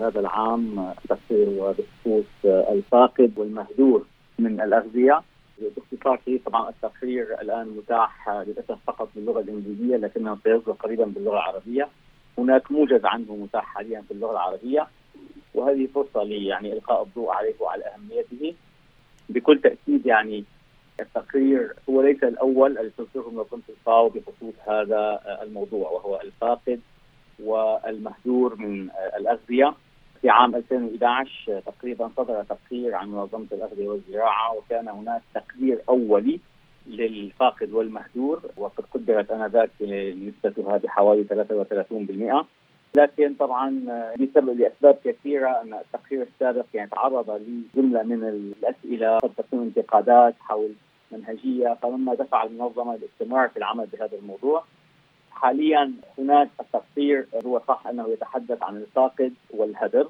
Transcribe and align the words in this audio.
هذا 0.00 0.20
العام 0.20 0.94
تقرير 1.08 1.72
بخصوص 1.72 2.24
الفاقد 2.44 3.32
والمهدور 3.36 4.06
من 4.38 4.60
الأغذية. 4.60 5.22
باختصار 5.76 6.20
شديد 6.26 6.42
طبعا 6.44 6.68
التقرير 6.68 7.40
الآن 7.40 7.68
متاح 7.68 8.28
للأسف 8.28 8.78
فقط 8.86 9.08
باللغة 9.14 9.40
الإنجليزية 9.40 9.96
لكنه 9.96 10.38
سيصدر 10.44 10.72
قريبا 10.72 11.04
باللغة 11.04 11.34
العربية. 11.34 11.88
هناك 12.38 12.72
موجز 12.72 13.04
عنه 13.04 13.36
متاح 13.36 13.64
حاليا 13.64 14.00
في 14.00 14.10
اللغة 14.10 14.32
العربية 14.32 14.86
وهذه 15.54 15.88
فرصة 15.94 16.22
لي 16.22 16.46
يعني 16.46 16.72
إلقاء 16.72 17.02
الضوء 17.02 17.30
عليه 17.30 17.54
وعلى 17.60 17.84
أهميته. 17.84 18.54
بكل 19.28 19.60
تأكيد 19.60 20.06
يعني 20.06 20.44
التقرير 21.00 21.72
هو 21.90 22.02
ليس 22.02 22.24
الأول 22.24 22.78
الذي 22.78 22.92
تصدره 22.98 23.30
منظمه 23.30 23.62
الفاو 23.68 24.08
بخصوص 24.08 24.54
هذا 24.66 25.20
الموضوع 25.42 25.90
وهو 25.90 26.20
الفاقد 26.24 26.80
والمهدور 27.40 28.56
من 28.56 28.88
الأغذية. 29.16 29.74
في 30.22 30.30
عام 30.30 30.54
2011 30.54 31.60
تقريبا 31.66 32.10
صدر 32.16 32.44
تقرير 32.44 32.94
عن 32.94 33.08
منظمة 33.08 33.46
الاغذيه 33.52 33.88
والزراعة 33.88 34.56
وكان 34.56 34.88
هناك 34.88 35.22
تقرير 35.34 35.78
أولي 35.88 36.40
للفاقد 36.86 37.72
والمهدور 37.72 38.42
وقد 38.56 38.84
قدرت 38.94 39.30
آنذاك 39.30 39.70
نسبتها 39.82 40.76
بحوالي 40.76 41.24
33% 42.44 42.44
لكن 42.96 43.34
طبعا 43.34 43.70
بسبب 44.20 44.60
لأسباب 44.60 44.98
كثيرة 45.04 45.48
أن 45.62 45.74
التقرير 45.74 46.22
السابق 46.22 46.64
يعني 46.74 46.90
تعرض 46.90 47.30
لجملة 47.30 48.02
من 48.02 48.24
الأسئلة 48.24 49.18
قد 49.18 49.30
تكون 49.36 49.62
انتقادات 49.62 50.34
حول 50.40 50.72
منهجية 51.12 51.76
فمما 51.82 52.14
دفع 52.14 52.42
المنظمة 52.42 52.96
للاستمرار 52.96 53.48
في 53.48 53.56
العمل 53.56 53.86
بهذا 53.86 54.16
الموضوع 54.22 54.64
حاليا 55.42 55.92
هناك 56.18 56.48
التقصير 56.60 57.26
هو 57.46 57.60
صح 57.68 57.86
أنه 57.86 58.08
يتحدث 58.08 58.62
عن 58.62 58.76
الفاقد 58.76 59.32
والهدر 59.50 60.08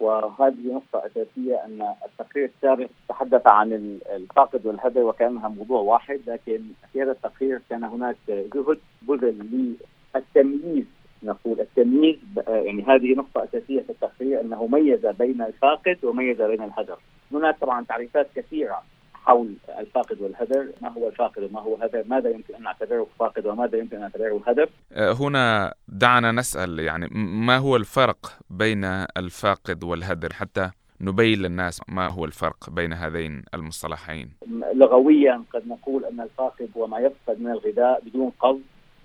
وهذه 0.00 0.66
نقطة 0.66 1.06
أساسية 1.06 1.64
أن 1.64 1.94
التقرير 2.06 2.50
السابق 2.56 2.86
تحدث 3.08 3.46
عن 3.46 3.98
الفاقد 4.14 4.66
والهدر 4.66 5.00
وكأنها 5.00 5.48
موضوع 5.48 5.80
واحد 5.80 6.20
لكن 6.26 6.62
في 6.92 7.02
هذا 7.02 7.12
التقرير 7.12 7.60
كان 7.70 7.84
هناك 7.84 8.16
جهد 8.28 8.78
بذل 9.02 9.74
للتمييز 10.14 10.84
نقول 11.22 11.60
التمييز 11.60 12.16
يعني 12.48 12.82
هذه 12.82 13.14
نقطة 13.14 13.44
أساسية 13.44 13.80
في 13.80 13.90
التقرير 13.90 14.40
أنه 14.40 14.66
ميز 14.66 15.06
بين 15.06 15.42
الفاقد 15.42 15.98
وميز 16.02 16.42
بين 16.42 16.62
الهدر. 16.62 16.98
هناك 17.32 17.58
طبعا 17.58 17.84
تعريفات 17.84 18.26
كثيرة 18.36 18.82
حول 19.24 19.54
الفاقد 19.78 20.20
والهدر 20.20 20.72
ما 20.82 20.88
هو 20.92 21.08
الفاقد 21.08 21.42
وما 21.42 21.60
هو 21.60 21.74
هدر 21.74 22.04
ماذا 22.06 22.30
يمكن 22.30 22.54
أن 22.54 22.62
نعتبره 22.62 23.06
فاقد 23.18 23.46
وماذا 23.46 23.78
يمكن 23.78 23.96
أن 23.96 24.02
نعتبره 24.02 24.42
هدر؟ 24.46 24.68
هنا 24.96 25.74
دعنا 25.88 26.32
نسأل 26.32 26.78
يعني 26.78 27.08
ما 27.46 27.56
هو 27.56 27.76
الفرق 27.76 28.38
بين 28.50 28.84
الفاقد 29.16 29.84
والهدر؟ 29.84 30.32
حتى 30.32 30.70
نبين 31.00 31.38
للناس 31.38 31.80
ما 31.88 32.08
هو 32.08 32.24
الفرق 32.24 32.70
بين 32.70 32.92
هذين 32.92 33.42
المصطلحين. 33.54 34.30
لغويا 34.74 35.42
قد 35.54 35.68
نقول 35.68 36.04
أن 36.04 36.20
الفاقد 36.20 36.68
هو 36.76 36.86
ما 36.86 36.98
يفقد 36.98 37.40
من 37.40 37.50
الغذاء 37.50 38.02
بدون 38.04 38.32
قصد 38.40 38.62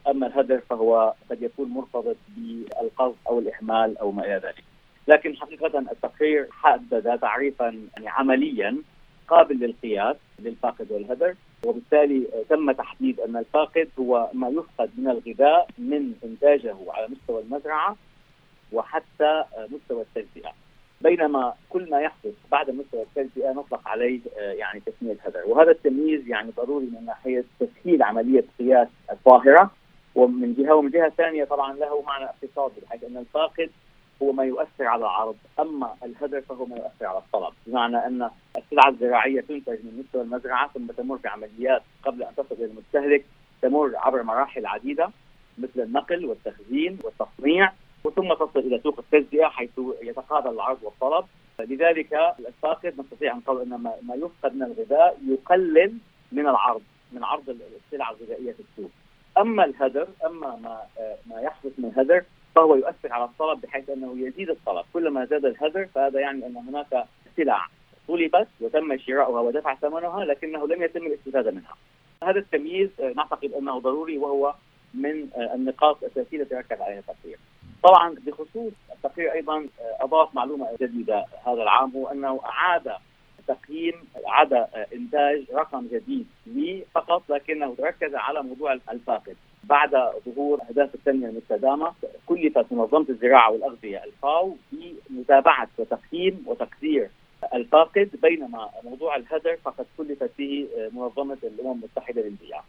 أما 0.08 0.28
الهدر 0.28 0.62
فهو 0.70 1.14
قد 1.30 1.42
يكون 1.42 1.70
مرتبط 1.70 2.16
بالقصد 2.38 3.16
أو 3.28 3.40
الإهمال 3.40 3.98
أو 3.98 4.12
ما 4.12 4.24
إلى 4.26 4.36
ذلك. 4.36 4.64
لكن 5.08 5.36
حقيقة 5.36 5.80
التقرير 5.80 6.48
حدد 6.52 7.20
تعريفا 7.22 7.66
يعني 7.66 8.08
عمليا 8.08 8.78
قابل 9.28 9.56
للقياس 9.56 10.16
للفاقد 10.40 10.92
والهدر 10.92 11.36
وبالتالي 11.66 12.28
تم 12.50 12.72
تحديد 12.72 13.20
أن 13.20 13.38
الفاقد 13.38 13.90
هو 14.00 14.30
ما 14.34 14.50
يفقد 14.50 14.90
من 14.98 15.10
الغذاء 15.10 15.68
من 15.78 16.14
إنتاجه 16.24 16.76
على 16.88 17.08
مستوى 17.08 17.42
المزرعة 17.42 17.96
وحتى 18.72 19.44
مستوى 19.58 20.02
التجزئة. 20.02 20.52
بينما 21.02 21.54
كل 21.70 21.90
ما 21.90 22.02
يحدث 22.02 22.34
بعد 22.52 22.70
مستوى 22.70 23.02
التجزئة 23.02 23.52
نطلق 23.52 23.88
عليه 23.88 24.20
يعني 24.38 24.80
تسمية 24.80 25.18
هدر. 25.26 25.44
وهذا 25.46 25.72
التمييز 25.72 26.28
يعني 26.28 26.52
ضروري 26.52 26.86
من 26.86 27.06
ناحية 27.06 27.44
تسهيل 27.60 28.04
عملية 28.04 28.44
قياس 28.60 28.88
الظاهرة. 29.12 29.72
ومن 30.16 30.54
جهة 30.54 30.76
ومن 30.76 30.90
جهة 30.90 31.10
ثانية 31.10 31.44
طبعا 31.44 31.74
له 31.74 32.02
معنى 32.02 32.26
اقتصادي 32.26 32.82
بحيث 32.82 33.04
أن 33.04 33.18
الفاقد 33.18 33.70
هو 34.22 34.32
ما 34.32 34.44
يؤثر 34.44 34.86
على 34.86 35.02
العرض. 35.02 35.36
أما 35.60 35.96
الهدر 36.04 36.42
فهو 36.42 36.66
ما 36.66 36.76
يؤثر 36.76 37.06
على 37.06 37.18
الطلب. 37.18 37.54
بمعنى 37.68 37.98
أن 37.98 38.30
السلعه 38.66 38.90
الزراعيه 38.90 39.42
تنتج 39.42 39.80
من 39.84 40.04
مستوى 40.06 40.22
المزرعة 40.22 40.70
ثم 40.74 40.88
تمر 40.88 41.18
في 41.18 41.28
عمليات 41.28 41.82
قبل 42.04 42.24
أن 42.24 42.36
تصل 42.36 42.56
إلى 42.56 42.66
المستهلك. 42.66 43.26
تمر 43.62 43.92
عبر 43.96 44.24
مراحل 44.24 44.66
عديدة 44.66 45.10
مثل 45.58 45.82
النقل 45.82 46.26
والتخزين 46.26 47.00
والتصنيع 47.04 47.72
وثم 48.04 48.34
تصل 48.34 48.60
إلى 48.60 48.80
سوق 48.80 49.00
التجزئة 49.00 49.48
حيث 49.48 49.80
يتقابل 50.02 50.50
العرض 50.50 50.84
والطلب. 50.84 51.26
لذلك 51.60 52.14
الفاقد 52.40 53.00
نستطيع 53.00 53.34
أن 53.34 53.38
نقول 53.38 53.62
أن 53.62 53.70
ما 54.02 54.16
يفقد 54.16 54.56
من 54.56 54.64
الغذاء 54.64 55.20
يقلل 55.28 55.98
من 56.32 56.48
العرض 56.48 56.82
من 57.12 57.24
عرض 57.24 57.50
السلع 57.50 58.10
الغذائية 58.10 58.52
في 58.52 58.60
السوق. 58.60 58.92
أما 59.38 59.66
الهدر 59.66 60.08
أما 60.26 60.56
ما 60.56 60.82
ما 61.30 61.42
يحدث 61.42 61.72
من 61.78 61.92
هدر 61.98 62.24
فهو 62.56 62.76
يؤثر 62.76 63.14
على 63.14 63.24
الطلب 63.24 63.62
بحيث 63.62 63.90
أنه 63.90 64.28
يزيد 64.28 64.50
الطلب، 64.50 64.86
كلما 64.94 65.26
زاد 65.26 65.46
الهدر 65.46 65.86
فهذا 65.86 66.20
يعني 66.20 66.46
أن 66.46 66.58
هناك 66.58 67.06
سلع 67.38 67.68
طلبت 68.08 68.48
وتم 68.62 68.98
شراؤها 68.98 69.42
ودفع 69.42 69.76
ثمنها 69.76 70.26
لكنه 70.26 70.68
لم 70.68 70.84
يتم 70.84 71.06
الاستفادة 71.06 71.52
منها. 71.52 71.76
هذا 72.24 72.40
التمييز 72.40 72.90
نعتقد 73.16 73.52
أنه 73.54 73.80
ضروري 73.80 74.18
وهو 74.18 74.54
من 74.94 75.30
النقاط 75.54 76.04
الأساسية 76.04 76.42
التي 76.42 76.56
ركز 76.56 76.82
عليها 76.82 77.00
التقرير. 77.00 77.38
طبعا 77.84 78.16
بخصوص 78.28 78.74
التقرير 78.94 79.34
أيضا 79.34 79.68
أضاف 80.00 80.36
معلومة 80.36 80.68
جديدة 80.82 81.26
هذا 81.48 81.64
العام 81.64 81.92
هو 81.92 82.08
أنه 82.08 82.40
أعاد 82.46 82.92
تقييم 83.48 83.94
عدا 84.26 84.68
إنتاج 84.94 85.44
رقم 85.54 85.88
جديد 85.92 86.28
لي 86.48 86.86
فقط 86.94 87.24
لكنه 87.30 87.76
ركز 87.80 88.16
على 88.16 88.44
موضوع 88.44 88.74
الفاقد 88.74 89.36
بعد 89.64 89.92
ظهور 90.30 90.60
أهداف 90.70 90.96
التنمية 90.96 91.28
المستدامة 91.28 91.94
كلفت 92.26 92.66
منظمة 92.72 93.06
الزراعة 93.10 93.52
والأغذية 93.52 94.04
الفاو 94.04 94.58
بمتابعة 95.10 95.68
وتقييم 95.78 96.44
وتقدير 96.48 97.10
الفاقد 97.54 98.10
بينما 98.22 98.70
موضوع 98.84 99.16
الهدر 99.16 99.58
فقد 99.64 99.86
كلفت 99.98 100.30
به 100.38 100.68
منظمة 100.94 101.38
الأمم 101.44 101.72
المتحدة 101.72 102.22
للبيئه. 102.22 102.64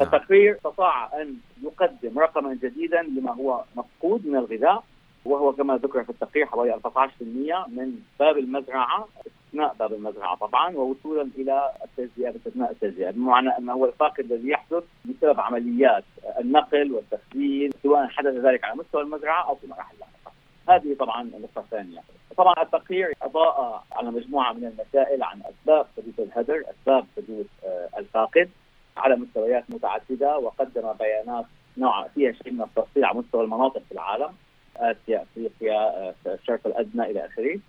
التقرير 0.00 0.56
استطاع 0.56 1.20
أن 1.22 1.36
يقدم 1.62 2.18
رقما 2.18 2.54
جديدا 2.62 3.02
لما 3.02 3.32
هو 3.32 3.64
مفقود 3.76 4.26
من 4.26 4.36
الغذاء 4.36 4.84
وهو 5.24 5.52
كما 5.52 5.76
ذكر 5.76 6.04
في 6.04 6.10
التقرير 6.10 6.46
حوالي 6.46 6.72
14% 6.72 7.68
من 7.68 8.00
باب 8.20 8.38
المزرعة 8.38 9.08
استثناء 9.26 9.74
باب 9.78 9.92
المزرعة 9.92 10.36
طبعا 10.36 10.76
ووصولا 10.76 11.28
إلى 11.38 11.70
التجزئة 11.84 12.30
باستثناء 12.30 12.70
التجزئة 12.70 13.10
بمعنى 13.10 13.48
أنه 13.58 13.72
هو 13.72 13.84
الفاقد 13.84 14.32
الذي 14.32 14.48
يحدث 14.48 14.84
بسبب 15.04 15.40
عمليات 15.40 16.04
النقل 16.40 16.92
والتخزين 16.92 17.70
سواء 17.82 18.06
حدث 18.06 18.34
ذلك 18.34 18.64
على 18.64 18.74
مستوى 18.74 19.02
المزرعة 19.02 19.48
أو 19.48 19.54
في 19.54 19.66
مراحل 19.66 19.94
لاحقة. 20.00 20.32
هذه 20.68 20.96
طبعا 20.98 21.22
النقطة 21.22 21.58
الثانية. 21.60 22.00
طبعا 22.36 22.54
التقرير 22.62 23.12
أضاء 23.22 23.84
على 23.92 24.10
مجموعة 24.10 24.52
من 24.52 24.64
المسائل 24.64 25.22
عن 25.22 25.42
أسباب 25.42 25.86
حدوث 25.96 26.20
الهدر، 26.20 26.62
أسباب 26.70 27.06
حدوث 27.16 27.46
الفاقد 27.98 28.50
على 28.96 29.16
مستويات 29.16 29.64
متعددة 29.68 30.38
وقدم 30.38 30.92
بيانات 30.92 31.44
نوعا 31.78 32.08
فيها 32.08 32.32
شيء 32.32 32.52
من 32.52 32.62
التفصيل 32.62 33.04
على 33.04 33.18
مستوى 33.18 33.44
المناطق 33.44 33.82
في 33.88 33.92
العالم 33.92 34.32
آسيا 34.76 35.22
أفريقيا 35.22 36.14
الشرق 36.26 36.66
الأدنى 36.66 37.10
إلى 37.10 37.26
آخره. 37.26 37.60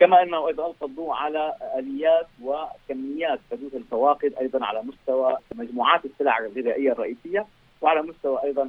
كما 0.00 0.22
أنه 0.22 0.48
أيضا 0.48 0.66
ألقى 0.66 0.86
الضوء 0.86 1.10
على 1.10 1.54
آليات 1.78 2.26
وكميات 2.42 3.40
حدوث 3.50 3.74
الفواقد 3.74 4.34
أيضا 4.40 4.64
على 4.64 4.82
مستوى 4.82 5.36
مجموعات 5.54 6.04
السلع 6.04 6.38
الغذائية 6.38 6.92
الرئيسية 6.92 7.46
وعلى 7.80 8.02
مستوى 8.02 8.38
أيضا 8.44 8.68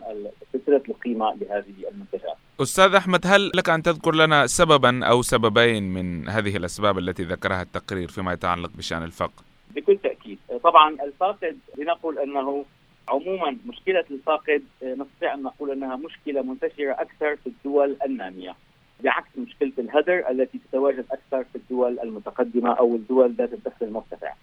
سلسله 0.53 0.81
القيمة 0.89 1.33
لهذه 1.33 1.73
المنتجات. 1.91 2.38
أستاذ 2.61 2.95
أحمد 2.95 3.22
هل 3.25 3.51
لك 3.55 3.69
أن 3.69 3.83
تذكر 3.83 4.16
لنا 4.16 4.47
سببا 4.47 5.05
أو 5.05 5.22
سببين 5.22 5.83
من 5.83 6.30
هذه 6.30 6.57
الأسباب 6.57 6.97
التي 6.97 7.24
ذكرها 7.24 7.62
التقرير 7.62 8.07
فيما 8.07 8.33
يتعلق 8.33 8.69
بشأن 8.77 9.03
الفقر؟ 9.03 9.44
بكل 9.75 9.97
تأكيد، 9.97 10.39
طبعا 10.63 10.97
الفاقد 11.03 11.57
لنقل 11.77 12.19
أنه 12.19 12.65
عموما 13.09 13.57
مشكلة 13.65 14.06
الفاقد 14.12 14.63
نستطيع 14.83 15.33
أن 15.33 15.44
نقول 15.44 15.71
أنها 15.71 15.95
مشكلة 15.95 16.41
منتشرة 16.41 16.91
أكثر 16.91 17.36
في 17.36 17.47
الدول 17.47 17.97
النامية. 18.06 18.56
بعكس 19.03 19.38
مشكلة 19.38 19.71
الهدر 19.80 20.30
التي 20.30 20.59
تتواجد 20.69 21.06
أكثر 21.12 21.44
في 21.44 21.56
الدول 21.56 22.00
المتقدمة 22.00 22.74
أو 22.74 22.95
الدول 22.95 23.33
ذات 23.33 23.53
الدخل 23.53 23.86
المرتفع. 23.86 24.33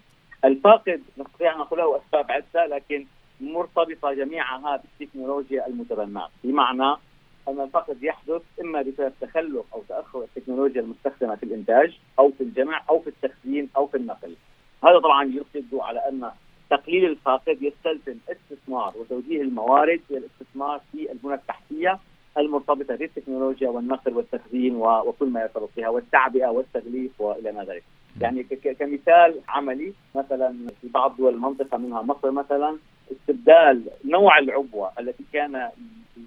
الفاقد 0.44 1.02
نستطيع 1.18 1.54
ان 1.54 1.58
نقول 1.58 1.78
له 1.78 1.96
اسباب 1.98 2.30
عده 2.30 2.66
لكن 2.66 3.06
جميعها 4.14 4.82
بالتكنولوجيا 4.82 5.66
المتبناة، 5.66 6.28
بمعنى 6.44 6.96
أن 7.48 7.60
الفقد 7.60 8.02
يحدث 8.02 8.42
إما 8.60 8.82
بسبب 8.82 9.12
تخلف 9.20 9.64
أو 9.74 9.82
تأخر 9.88 10.22
التكنولوجيا 10.22 10.80
المستخدمة 10.80 11.34
في 11.34 11.42
الإنتاج 11.42 11.98
أو 12.18 12.30
في 12.30 12.40
الجمع 12.40 12.82
أو 12.90 13.00
في 13.00 13.10
التخزين 13.10 13.68
أو 13.76 13.86
في 13.86 13.96
النقل. 13.96 14.34
هذا 14.84 14.98
طبعا 14.98 15.32
الضوء 15.54 15.82
على 15.82 15.98
أن 15.98 16.30
تقليل 16.70 17.04
الفاقد 17.04 17.62
يستلزم 17.62 18.18
استثمار 18.28 18.94
وتوجيه 18.96 19.42
الموارد 19.42 20.00
إلى 20.10 20.18
الاستثمار 20.18 20.80
في 20.92 21.12
البنى 21.12 21.34
التحتية 21.34 21.98
المرتبطة 22.38 22.96
بالتكنولوجيا 22.96 23.68
والنقل 23.68 24.14
والتخزين 24.14 24.76
وكل 24.76 25.26
ما 25.26 25.40
يرتبط 25.40 25.70
بها 25.76 25.88
والتعبئة 25.88 26.46
والتغليف 26.46 27.20
وإلى 27.20 27.52
ما 27.52 27.64
ذلك. 27.64 27.84
يعني 28.20 28.42
كمثال 28.78 29.40
عملي 29.48 29.92
مثلا 30.14 30.56
في 30.80 30.88
بعض 30.88 31.16
دول 31.16 31.34
المنطقة 31.34 31.78
منها 31.78 32.02
مصر 32.02 32.30
مثلا 32.30 32.76
استبدال 33.12 33.84
نوع 34.04 34.38
العبوة 34.38 34.92
التي 34.98 35.24
كان 35.32 35.70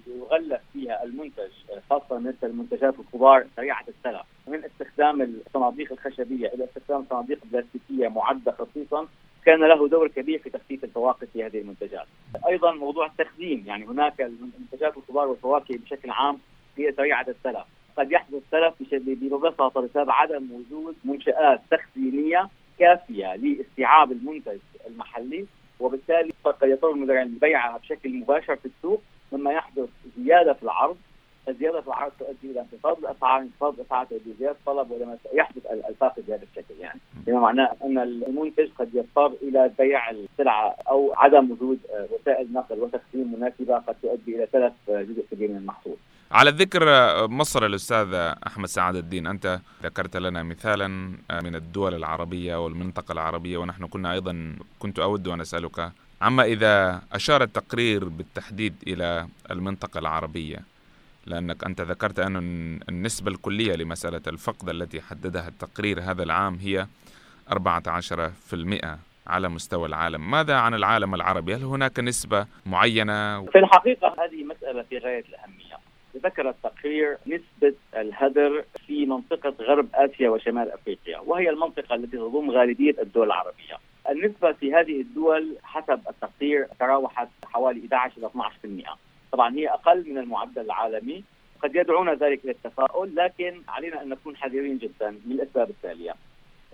يغلف 0.06 0.60
فيها 0.72 1.04
المنتج 1.04 1.50
خاصة 1.90 2.18
مثل 2.18 2.36
المنتجات 2.42 2.94
الخضار 2.98 3.46
سريعة 3.56 3.84
السلع 3.88 4.24
من 4.46 4.64
استخدام 4.64 5.22
الصناديق 5.22 5.92
الخشبية 5.92 6.48
إلى 6.48 6.64
استخدام 6.64 7.04
صناديق 7.10 7.38
بلاستيكية 7.44 8.08
معدة 8.08 8.52
خصيصا 8.52 9.06
كان 9.44 9.60
له 9.60 9.88
دور 9.88 10.08
كبير 10.08 10.38
في 10.38 10.50
تخفيف 10.50 10.84
الفواقد 10.84 11.28
في 11.32 11.44
هذه 11.44 11.60
المنتجات. 11.60 12.06
أيضا 12.48 12.72
موضوع 12.72 13.06
التخزين 13.06 13.64
يعني 13.66 13.84
هناك 13.84 14.20
المنتجات 14.20 14.96
الخضار 14.96 15.28
والفواكه 15.28 15.78
بشكل 15.78 16.10
عام 16.10 16.38
هي 16.78 16.92
سريعة 16.92 17.26
السلع. 17.28 17.64
قد 17.96 18.12
يحدث 18.12 18.42
تلف 18.50 18.74
ببساطة 18.92 19.80
بسبب 19.80 20.10
عدم 20.10 20.48
وجود 20.52 20.96
منشآت 21.04 21.60
تخزينية 21.70 22.48
كافية 22.78 23.36
لإستيعاب 23.36 24.12
المنتج 24.12 24.58
المحلي 24.86 25.46
وبالتالي 25.80 26.32
قد 26.44 26.54
يضطر 26.62 26.90
المزارعين 26.90 27.28
لبيعها 27.28 27.78
بشكل 27.78 28.14
مباشر 28.14 28.56
في 28.56 28.66
السوق 28.66 29.02
مما 29.32 29.52
يحدث 29.52 29.88
زيادة 30.18 30.52
في 30.52 30.62
العرض. 30.62 30.96
الزياده 31.48 31.80
في 31.80 31.86
العرض 31.86 32.12
تؤدي 32.18 32.50
إلى 32.50 32.60
انخفاض 32.60 32.98
الأسعار، 32.98 33.40
انخفاض 33.40 33.74
الاسعار 33.74 34.06
تؤدي 34.06 34.22
إلى 34.26 34.34
زيادة 34.38 34.56
الطلب 34.58 34.90
ولما 34.90 35.18
يحدث 35.32 35.66
الفاقد 35.66 36.26
بهذا 36.26 36.42
الشكل 36.42 36.74
يعني، 36.80 37.00
بما 37.26 37.40
معناه 37.40 37.76
أن 37.84 37.98
المنتج 37.98 38.68
قد 38.78 38.94
يضطر 38.94 39.32
إلى 39.42 39.70
بيع 39.78 40.10
السلعة 40.10 40.76
أو 40.88 41.12
عدم 41.16 41.50
وجود 41.50 41.78
وسائل 42.10 42.52
نقل 42.52 42.80
وتخزين 42.80 43.32
مناسبة 43.32 43.78
قد 43.78 43.96
تؤدي 44.02 44.36
إلى 44.36 44.46
تلف 44.46 44.72
جزء 44.88 45.24
كبير 45.30 45.48
من 45.48 45.56
المحصول. 45.56 45.96
على 46.32 46.50
ذكر 46.50 46.84
مصر 47.28 47.66
الأستاذ 47.66 48.14
أحمد 48.46 48.66
سعاد 48.66 48.96
الدين 48.96 49.26
أنت 49.26 49.60
ذكرت 49.82 50.16
لنا 50.16 50.42
مثالا 50.42 50.88
من 51.42 51.54
الدول 51.54 51.94
العربية 51.94 52.64
والمنطقة 52.64 53.12
العربية 53.12 53.58
ونحن 53.58 53.86
كنا 53.86 54.12
أيضا 54.12 54.56
كنت 54.78 54.98
أود 54.98 55.28
أن 55.28 55.40
أسألك 55.40 55.92
عما 56.22 56.42
إذا 56.42 57.02
أشار 57.12 57.42
التقرير 57.42 58.08
بالتحديد 58.08 58.74
إلى 58.86 59.28
المنطقة 59.50 59.98
العربية 59.98 60.58
لأنك 61.26 61.64
أنت 61.64 61.80
ذكرت 61.80 62.18
أن 62.18 62.36
النسبة 62.88 63.30
الكلية 63.30 63.74
لمسألة 63.74 64.22
الفقد 64.26 64.68
التي 64.68 65.00
حددها 65.00 65.48
التقرير 65.48 66.00
هذا 66.00 66.22
العام 66.22 66.54
هي 66.54 66.86
14% 67.50 68.98
على 69.26 69.48
مستوى 69.48 69.88
العالم. 69.88 70.30
ماذا 70.30 70.54
عن 70.54 70.74
العالم 70.74 71.14
العربي؟ 71.14 71.54
هل 71.54 71.64
هناك 71.64 72.00
نسبة 72.00 72.46
معينة؟ 72.66 73.46
في 73.46 73.58
الحقيقة 73.58 74.08
هذه 74.08 74.44
مسألة 74.44 74.82
في 74.82 74.98
غاية 74.98 75.24
الأهمية. 75.28 75.71
ذكر 76.16 76.48
التقرير 76.48 77.18
نسبة 77.26 77.74
الهدر 77.96 78.64
في 78.86 79.06
منطقة 79.06 79.54
غرب 79.60 79.88
آسيا 79.94 80.28
وشمال 80.28 80.70
أفريقيا 80.72 81.18
وهي 81.18 81.50
المنطقة 81.50 81.94
التي 81.94 82.16
تضم 82.16 82.50
غالبية 82.50 82.94
الدول 83.02 83.26
العربية 83.26 83.78
النسبة 84.10 84.52
في 84.52 84.74
هذه 84.74 85.00
الدول 85.00 85.56
حسب 85.62 86.00
التقرير 86.08 86.66
تراوحت 86.80 87.28
حوالي 87.44 87.80
11 87.94 88.18
إلى 88.18 88.30
12% 88.86 88.90
طبعا 89.32 89.54
هي 89.54 89.68
أقل 89.68 90.10
من 90.10 90.18
المعدل 90.18 90.62
العالمي 90.62 91.24
قد 91.62 91.76
يدعونا 91.76 92.14
ذلك 92.14 92.44
إلى 92.44 92.52
التفاؤل 92.52 93.16
لكن 93.16 93.62
علينا 93.68 94.02
أن 94.02 94.08
نكون 94.08 94.36
حذرين 94.36 94.78
جدا 94.78 95.18
للاسباب 95.26 95.70
التالية. 95.70 96.14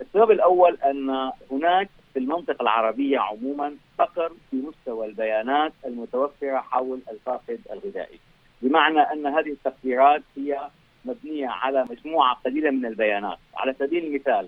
السبب 0.01 0.31
الأول 0.31 0.77
أن 0.85 1.31
هناك 1.51 1.89
في 2.13 2.19
المنطقة 2.19 2.61
العربية 2.61 3.19
عموما 3.19 3.75
فقر 3.97 4.31
في 4.51 4.55
مستوى 4.55 5.05
البيانات 5.05 5.73
المتوفرة 5.85 6.57
حول 6.57 6.99
الفاقد 7.11 7.59
الغذائي. 7.71 8.19
بمعنى 8.61 8.99
أن 8.99 9.25
هذه 9.25 9.51
التقديرات 9.51 10.23
هي 10.37 10.69
مبنية 11.05 11.47
على 11.47 11.85
مجموعة 11.89 12.35
قليلة 12.45 12.71
من 12.71 12.85
البيانات، 12.85 13.37
على 13.55 13.75
سبيل 13.79 14.05
المثال 14.05 14.47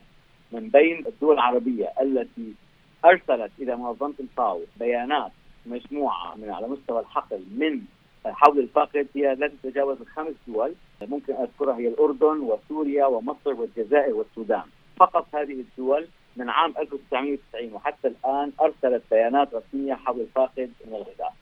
من 0.51 0.69
بين 0.69 1.07
الدول 1.07 1.33
العربية 1.33 1.91
التي 2.01 2.53
أرسلت 3.05 3.51
إلى 3.59 3.75
منظمة 3.75 4.13
الفاو 4.19 4.61
بيانات 4.79 5.31
مجموعة 5.65 6.35
من 6.35 6.49
على 6.49 6.67
مستوى 6.67 6.99
الحقل 6.99 7.43
من 7.57 7.81
حول 8.25 8.59
الفاقد 8.59 9.07
هي 9.15 9.35
لا 9.35 9.47
تتجاوز 9.47 10.01
الخمس 10.01 10.33
دول. 10.47 10.73
ممكن 11.01 11.33
أذكرها 11.33 11.77
هي 11.77 11.87
الأردن 11.87 12.39
وسوريا 12.39 13.05
ومصر 13.05 13.53
والجزائر 13.53 14.13
والسودان. 14.13 14.63
فقط 14.95 15.27
هذه 15.35 15.53
الدول 15.53 16.07
من 16.35 16.49
عام 16.49 16.73
1990 16.79 17.73
وحتى 17.73 18.07
الآن 18.07 18.51
أرسلت 18.61 19.03
بيانات 19.11 19.53
رسمية 19.53 19.93
حول 19.93 20.21
الفاقد 20.21 20.71
من 20.85 20.95
الغذاء. 20.95 21.33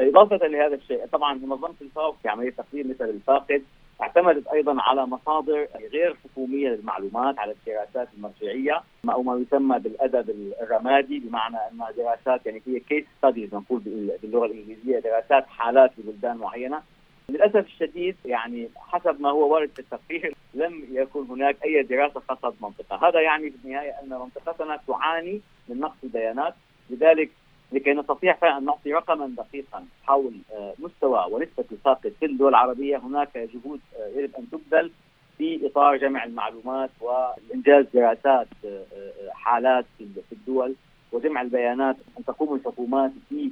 إضافة 0.00 0.46
لهذا 0.46 0.74
الشيء 0.74 1.06
طبعا 1.06 1.34
منظمة 1.34 1.74
الفاو 1.80 2.12
في 2.12 2.28
عملية 2.28 2.50
تقدير 2.50 2.86
مثل 2.86 3.04
الفاقد 3.04 3.62
اعتمدت 4.02 4.46
أيضا 4.46 4.82
على 4.82 5.06
مصادر 5.06 5.68
غير 5.92 6.16
حكومية 6.24 6.68
للمعلومات 6.68 7.38
على 7.38 7.52
الدراسات 7.52 8.08
المرجعية 8.16 8.82
أو 9.10 9.22
ما 9.22 9.36
يسمى 9.36 9.78
بالأدب 9.78 10.52
الرمادي 10.62 11.18
بمعنى 11.18 11.56
انها 11.72 11.90
دراسات 11.90 12.46
يعني 12.46 12.62
هي 12.66 12.80
case 12.80 13.04
studies 13.18 13.54
نقول 13.54 13.80
باللغة 14.22 14.46
الإنجليزية 14.46 14.98
دراسات 14.98 15.46
حالات 15.46 15.90
لبلدان 15.98 16.36
معينة. 16.36 16.82
للأسف 17.28 17.66
الشديد 17.66 18.16
يعني 18.24 18.68
حسب 18.76 19.20
ما 19.20 19.30
هو 19.30 19.54
وارد 19.54 19.70
في 19.70 19.78
التقرير 19.78 20.34
لم 20.54 20.84
يكن 20.90 21.24
هناك 21.30 21.56
أي 21.64 21.82
دراسة 21.82 22.20
خاصة 22.28 22.54
بمنطقة، 22.60 23.08
هذا 23.08 23.20
يعني 23.20 23.50
في 23.50 23.56
النهاية 23.64 23.90
أن 23.90 24.08
منطقتنا 24.08 24.80
تعاني 24.88 25.40
من 25.68 25.80
نقص 25.80 25.96
البيانات، 26.04 26.54
لذلك 26.90 27.30
لكي 27.72 27.92
نستطيع 27.92 28.32
فعلا 28.34 28.58
أن 28.58 28.64
نعطي 28.64 28.92
رقما 28.92 29.26
دقيقا 29.26 29.86
حول 30.04 30.32
مستوى 30.78 31.26
ونسبة 31.30 31.64
الفاقد 31.72 32.12
في 32.20 32.26
الدول 32.26 32.48
العربية 32.48 32.96
هناك 32.96 33.38
جهود 33.38 33.80
يجب 34.16 34.30
أن 34.38 34.50
تبذل 34.50 34.90
في 35.38 35.66
إطار 35.66 35.96
جمع 35.96 36.24
المعلومات 36.24 36.90
وإنجاز 37.00 37.86
دراسات 37.94 38.48
حالات 39.30 39.84
في 39.98 40.32
الدول 40.32 40.74
وجمع 41.12 41.42
البيانات 41.42 41.96
أن 42.18 42.24
تقوم 42.24 42.54
الحكومات 42.54 43.10
في 43.28 43.50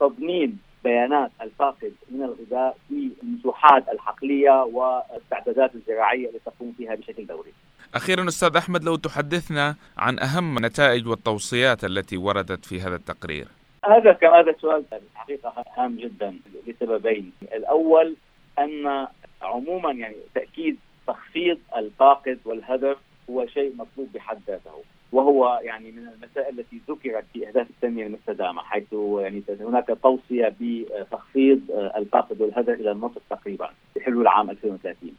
تضمين 0.00 0.58
بيانات 0.84 1.30
الفاقد 1.42 1.92
من 2.10 2.22
الغذاء 2.22 2.76
في 2.88 3.10
المسوحات 3.22 3.88
الحقلية 3.88 4.62
والاستعدادات 4.62 5.74
الزراعية 5.74 6.28
اللي 6.28 6.38
تقوم 6.46 6.74
فيها 6.78 6.94
بشكل 6.94 7.26
دوري. 7.26 7.52
أخيرا 7.94 8.28
أستاذ 8.28 8.56
أحمد 8.56 8.84
لو 8.84 8.96
تحدثنا 8.96 9.74
عن 9.98 10.18
أهم 10.18 10.56
النتائج 10.56 11.08
والتوصيات 11.08 11.84
التي 11.84 12.16
وردت 12.16 12.64
في 12.64 12.80
هذا 12.80 12.96
التقرير. 12.96 13.48
هذا 13.84 14.12
كان 14.12 14.34
هذا 14.34 14.54
سؤال 14.60 14.84
الحقيقة 14.92 15.64
هام 15.76 15.96
جدا 15.96 16.34
لسببين، 16.66 17.32
الأول 17.42 18.16
أن 18.58 19.06
عموما 19.42 19.92
يعني 19.92 20.16
تأكيد 20.34 20.76
تخفيض 21.06 21.58
الفاقد 21.76 22.38
والهدر 22.44 22.96
هو 23.30 23.46
شيء 23.46 23.74
مطلوب 23.76 24.08
بحد 24.14 24.38
ذاته. 24.46 24.82
وهو 25.12 25.60
يعني 25.62 25.92
من 25.92 26.08
المسائل 26.08 26.58
التي 26.58 26.80
ذكرت 26.88 27.24
في 27.32 27.48
أهداف 27.48 27.70
التنمية 27.70 28.06
المستدامة 28.06 28.62
حيث 28.62 28.92
يعني 28.92 29.42
هناك 29.60 29.98
توصية 30.02 30.54
بتخفيض 30.60 31.60
الفاقد 31.96 32.40
والهدر 32.40 32.72
إلى 32.72 32.92
النصف 32.92 33.22
تقريبا 33.30 33.70
بحلول 33.96 34.26
عام 34.26 34.50
2030 34.50 35.12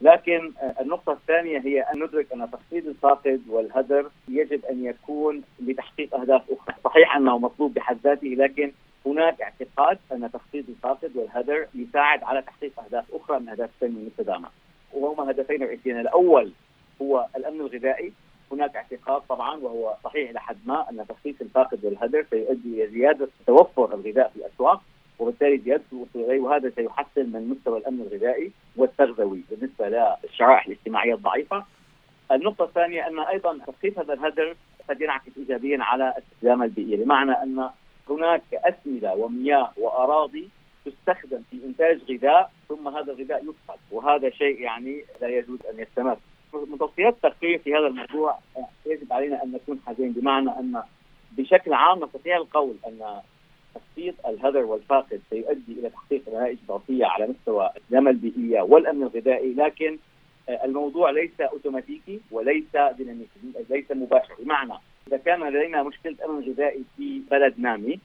لكن 0.00 0.52
النقطة 0.80 1.12
الثانية 1.12 1.58
هي 1.58 1.80
أن 1.80 2.02
ندرك 2.02 2.32
أن 2.32 2.50
تخفيض 2.50 2.86
الفاقد 2.86 3.42
والهدر 3.48 4.10
يجب 4.28 4.64
أن 4.64 4.84
يكون 4.84 5.42
لتحقيق 5.60 6.14
أهداف 6.14 6.42
أخرى. 6.50 6.74
صحيح 6.84 7.16
أنه 7.16 7.38
مطلوب 7.38 7.74
بحد 7.74 7.98
ذاته 8.04 8.28
لكن 8.28 8.72
هناك 9.06 9.42
اعتقاد 9.42 9.98
أن 10.12 10.30
تخفيض 10.32 10.64
الفاقد 10.68 11.16
والهدر 11.16 11.66
يساعد 11.74 12.22
على 12.22 12.42
تحقيق 12.42 12.80
أهداف 12.80 13.04
أخرى 13.14 13.38
من 13.38 13.48
أهداف 13.48 13.70
التنمية 13.74 14.00
المستدامة 14.00 14.48
وهما 14.92 15.30
هدفين 15.30 15.62
رئيسيين. 15.62 16.00
الأول 16.00 16.52
هو 17.02 17.26
الأمن 17.36 17.60
الغذائي. 17.60 18.12
هناك 18.52 18.76
اعتقاد 18.76 19.22
طبعا 19.28 19.56
وهو 19.56 19.94
صحيح 20.04 20.30
إلى 20.30 20.40
حد 20.40 20.56
ما 20.66 20.90
أن 20.90 21.06
تخفيف 21.08 21.42
الفاقد 21.42 21.84
والهدر 21.84 22.26
سيؤدي 22.30 22.84
إلى 22.84 22.86
زيادة 22.90 23.28
توفر 23.46 23.94
الغذاء 23.94 24.28
في 24.28 24.36
الأسواق. 24.36 24.82
وبالتالي 25.20 25.58
زيادته 25.58 26.06
وهذا 26.14 26.72
سيحسن 26.76 27.32
من 27.32 27.48
مستوى 27.48 27.78
الأمن 27.78 28.00
الغذائي 28.00 28.52
والتغذوي 28.76 29.42
بالنسبة 29.50 29.88
للشرائح 29.88 30.66
الاجتماعية 30.66 31.14
الضعيفة. 31.14 31.64
النقطة 32.32 32.64
الثانية 32.64 33.06
أن 33.06 33.18
أيضا 33.18 33.58
تخفيف 33.66 33.98
هذا 33.98 34.12
الهدر 34.12 34.56
قد 34.88 35.00
ينعكس 35.00 35.30
ايجابيا 35.38 35.78
على 35.80 36.14
الاستدامه 36.18 36.64
البيئيه 36.64 37.04
بمعنى 37.04 37.32
أن 37.32 37.70
هناك 38.10 38.42
اسمده 38.54 39.14
ومياه 39.14 39.70
وأراضي 39.76 40.48
تستخدم 40.84 41.42
في 41.50 41.64
إنتاج 41.64 42.00
غذاء 42.10 42.50
ثم 42.68 42.88
هذا 42.88 43.12
الغذاء 43.12 43.42
يفقد 43.42 43.78
وهذا 43.90 44.30
شيء 44.30 44.60
يعني 44.60 45.04
لا 45.20 45.28
يجوز 45.28 45.58
أن 45.66 45.78
يستمر 45.78 46.16
من 46.54 46.78
توصيات 46.78 47.14
التقرير 47.14 47.58
في 47.58 47.74
هذا 47.74 47.86
الموضوع 47.86 48.38
يجب 48.86 49.12
علينا 49.12 49.42
أن 49.44 49.52
نكون 49.52 49.80
حذرين 49.86 50.12
بمعنى 50.12 50.50
أن 50.50 50.82
بشكل 51.32 51.72
عام 51.72 52.04
نستطيع 52.04 52.36
القول 52.36 52.74
أن 52.86 53.20
تخفيض 53.74 54.14
الهدر 54.26 54.64
والفاقد 54.64 55.20
سيؤدي 55.30 55.72
إلى 55.72 55.90
تحقيق 55.90 56.22
نتائج 56.28 56.58
اضافيه 56.68 57.06
على 57.06 57.26
مستوى 57.26 57.70
السلامه 57.76 58.10
البيئية 58.10 58.60
والأمن 58.60 59.02
الغذائي 59.02 59.54
لكن 59.54 59.98
الموضوع 60.48 61.10
ليس 61.10 61.40
أوتوماتيكي 61.40 62.20
وليس 62.30 62.76
ديناميكي 62.98 63.40
ليس 63.70 63.90
مباشر 63.90 64.34
بمعنى 64.38 64.72
إذا 65.08 65.16
كان 65.16 65.48
لدينا 65.48 65.82
مشكلة 65.82 66.16
أمن 66.24 66.52
غذائي 66.52 66.84
في 66.96 67.22
بلد 67.30 67.54
نامي 67.58 68.00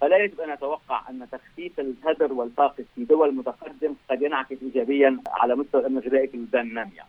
فلا 0.00 0.16
يجب 0.16 0.40
أن 0.40 0.52
نتوقع 0.52 1.10
أن 1.10 1.26
تخفيف 1.32 1.80
الهدر 1.80 2.32
والفاقد 2.32 2.86
في 2.94 3.04
دول 3.04 3.34
متقدم 3.34 3.94
قد 4.10 4.22
ينعكس 4.22 4.56
ايجابيا 4.62 5.18
على 5.26 5.54
مستوى 5.56 5.80
الأمن 5.80 5.98
الغذائي 5.98 6.26
في 6.26 6.34
البلدان 6.34 6.66
النامية. 6.66 7.02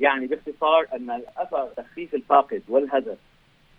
يعني 0.00 0.26
باختصار 0.26 0.86
أن 0.94 1.22
اثر 1.36 1.66
تخفيف 1.76 2.14
الفاقد 2.14 2.62
والهدر 2.68 3.16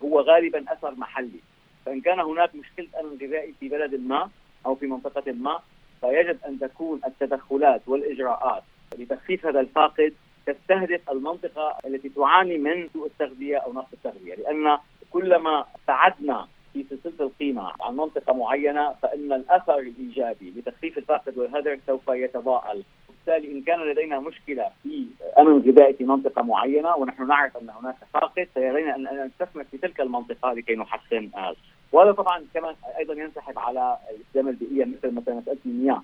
هو 0.04 0.20
غالبا 0.20 0.64
أثر 0.72 0.94
محلي، 0.94 1.40
فإن 1.86 2.00
كان 2.00 2.20
هناك 2.20 2.54
مشكلة 2.54 2.88
امن 3.00 3.18
غذائي 3.22 3.54
في 3.60 3.68
بلد 3.68 3.94
ما 3.94 4.30
أو 4.66 4.74
في 4.74 4.86
منطقة 4.86 5.32
ما 5.32 5.60
فيجب 6.00 6.38
أن 6.48 6.58
تكون 6.58 7.00
التدخلات 7.06 7.82
والإجراءات. 7.86 8.62
لتخفيف 8.98 9.46
هذا 9.46 9.60
الفاقد 9.60 10.14
تستهدف 10.46 11.10
المنطقة 11.10 11.78
التي 11.86 12.08
تعاني 12.08 12.58
من 12.58 12.88
سوء 12.92 13.06
التغذية 13.06 13.56
أو 13.56 13.72
نقص 13.72 13.92
التغذية، 13.92 14.34
لأن 14.34 14.78
كلما 15.10 15.64
ابتعدنا 15.74 16.48
في 16.72 16.84
سلسلة 16.90 17.26
القيمة 17.26 17.72
عن 17.80 17.96
منطقة 17.96 18.34
معينة 18.34 18.92
فإن 19.02 19.32
الأثر 19.32 19.78
الإيجابي 19.78 20.52
لتخفيف 20.56 20.98
الفاقد 20.98 21.38
والهدر 21.38 21.78
سوف 21.86 22.08
يتضاءل. 22.08 22.84
وبالتالي 23.22 23.52
إن 23.52 23.62
كان 23.62 23.80
لدينا 23.80 24.20
مشكلة 24.20 24.70
في 24.82 25.06
أمن 25.38 25.58
غذائي 25.58 25.94
في 25.94 26.04
منطقة 26.04 26.42
معينة 26.42 26.96
ونحن 26.96 27.26
نعرف 27.26 27.56
أن 27.56 27.70
هناك 27.70 27.96
فاقد 28.14 28.48
سيرينا 28.54 28.96
ان 28.96 29.26
نستثمر 29.26 29.64
في 29.64 29.78
تلك 29.78 30.00
المنطقة 30.00 30.52
لكي 30.52 30.74
نحسن 30.74 31.30
هذا 31.34 31.56
وهذا 31.92 32.12
طبعا 32.12 32.44
كمان 32.54 32.74
أيضا 32.98 33.14
ينسحب 33.14 33.58
على 33.58 33.98
الاستدامه 34.10 34.50
البيئية 34.50 34.84
مثل 34.84 35.14
مثلا 35.14 35.34
مساله 35.34 35.58
المياه 35.66 36.02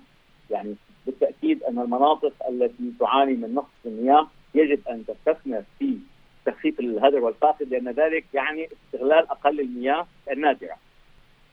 يعني 0.49 0.75
بالتأكيد 1.05 1.63
أن 1.63 1.79
المناطق 1.79 2.33
التي 2.49 2.93
تعاني 2.99 3.33
من 3.33 3.53
نقص 3.53 3.85
المياه 3.85 4.27
يجب 4.55 4.87
أن 4.87 5.05
تستثمر 5.05 5.63
في 5.79 5.97
تخفيف 6.45 6.79
الهدر 6.79 7.19
والفاقد 7.19 7.69
لأن 7.69 7.89
ذلك 7.89 8.25
يعني 8.33 8.69
استغلال 8.73 9.29
أقل 9.29 9.59
المياه 9.59 10.07
النادرة. 10.31 10.75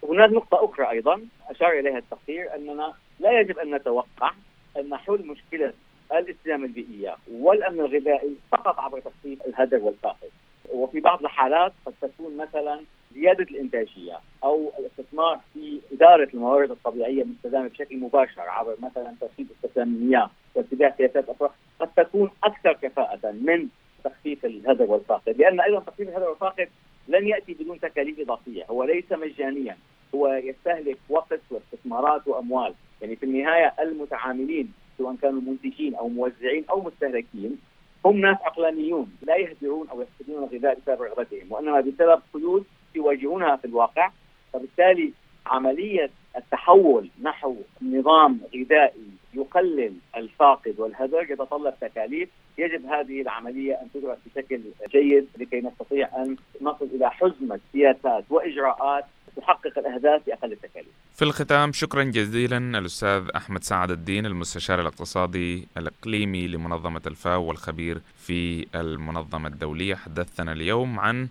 هناك 0.09 0.31
نقطة 0.31 0.65
أخرى 0.65 0.91
أيضا 0.91 1.21
أشار 1.51 1.73
إليها 1.73 1.99
التقرير 1.99 2.55
أننا 2.55 2.93
لا 3.21 3.41
يجب 3.41 3.59
أن 3.59 3.75
نتوقع 3.75 4.33
أن 4.80 4.97
حل 4.97 5.26
مشكلة 5.26 5.73
الاستدامه 6.12 6.64
البيئية 6.64 7.16
والأمن 7.33 7.80
الغذائي 7.80 8.37
فقط 8.52 8.78
عبر 8.78 9.00
تخفيف 9.00 9.47
الهدر 9.47 9.78
والفاقد. 9.78 10.30
وفي 10.73 11.00
بعض 11.00 11.21
الحالات 11.21 11.73
قد 11.87 11.95
تكون 12.00 12.37
مثلا 12.37 12.80
زيادة 13.14 13.45
الإنتاجية 13.45 14.18
أو 14.45 14.73
الاستثمار 14.78 15.40
في 15.54 15.80
إدارة 15.92 16.28
الموارد 16.35 16.71
الطبيعية 16.71 17.23
المستدامه 17.23 17.68
بشكل 17.68 17.99
مباشر 17.99 18.40
عبر 18.40 18.76
مثلا 18.83 19.14
ترشيد 19.21 19.49
استخدام 19.50 19.88
المياه 19.88 20.30
واتباع 20.54 20.95
سياسات 20.97 21.28
أخرى 21.28 21.50
قد 21.80 21.88
تكون 21.97 22.30
أكثر 22.45 22.73
كفاءة 22.73 23.30
من 23.30 23.68
تخفيف 24.04 24.45
الهدر 24.45 24.85
والفاقد 24.85 25.38
لأن 25.38 25.61
أيضا 25.61 25.80
تخفيف 25.80 26.09
الهدر 26.09 26.28
والفاقد 26.28 26.68
لن 27.09 27.28
يأتي 27.28 27.54
بدون 27.54 27.80
تكاليف 27.80 28.21
إضافية 28.21 28.64
هو 28.71 28.85
ليس 28.85 29.12
مجانيا 29.12 29.76
هو 30.14 30.28
يستهلك 30.28 30.99
وقت 31.09 31.40
واستثمارات 31.50 32.28
وأموال 32.28 32.75
يعني 33.03 33.17
في 33.17 33.23
النهاية 33.23 33.75
المتعاملين 33.81 34.73
سواء 34.99 35.17
كانوا 35.23 35.41
منتجين 35.41 35.95
أو 35.95 36.09
موزعين 36.09 36.65
أو 36.71 36.83
مستهلكين 36.83 37.59
هم 38.05 38.21
ناس 38.21 38.37
عقلانيون 38.43 39.17
لا 39.23 39.37
يهدرون 39.37 39.88
أو 39.88 40.03
يفقدون 40.03 40.45
الغذاء 40.45 40.79
بسبب 40.79 41.03
رغبتهم 41.03 41.53
وإنما 41.53 41.81
بسبب 41.81 42.23
قيود 42.35 42.65
يواجهونها 42.95 43.57
في 43.57 43.65
الواقع 43.65 44.11
فبالتالي 44.53 45.12
عملية 45.47 46.11
التحول 46.37 47.11
نحو 47.23 47.57
نظام 47.83 48.41
غذائي 48.57 49.07
يقلل 49.35 49.95
الفاقد 50.17 50.75
والهدر 50.81 51.31
يتطلب 51.31 51.75
تكاليف 51.81 52.29
يجب 52.59 52.87
هذه 52.87 53.21
العملية 53.23 53.75
أن 53.75 53.88
تدرس 53.95 54.19
بشكل 54.26 54.61
جيد 54.88 55.29
لكي 55.38 55.61
نستطيع 55.61 56.09
أن 56.23 56.37
نصل 56.61 56.85
إلى 56.85 57.11
حزمة 57.11 57.61
سياسات 57.73 58.25
وإجراءات 58.31 59.05
تحقق 59.37 59.79
الأهداف 59.79 60.26
بأقل 60.26 60.53
التكاليف. 60.53 60.93
في 61.17 61.23
الختام 61.23 61.73
شكرا 61.73 62.03
جزيلا 62.03 62.79
الأستاذ 62.79 63.29
أحمد 63.37 63.65
سعد 63.65 63.91
الدين 63.91 64.27
المستشار 64.27 64.81
الاقتصادي 64.81 65.69
الإقليمي 65.77 66.49
لمنظمة 66.49 67.01
الفاو 67.07 67.45
والخبير 67.45 68.01
في 68.27 68.67
المنظمة 68.75 69.49
الدولية. 69.49 69.95
حدثنا 69.95 70.53
اليوم 70.53 71.01
عن 71.01 71.29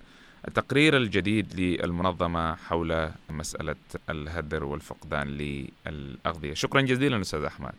التقرير 0.48 0.98
الجديد 0.98 1.60
للمنظمة 1.60 2.56
حول 2.56 3.10
مسألة 3.30 3.75
الهدر 4.10 4.63
والفقدان 4.63 5.27
للأغذية. 5.27 6.54
شكرا 6.54 6.82
جزيلا 6.82 7.22
أستاذ 7.22 7.44
أحمد. 7.44 7.75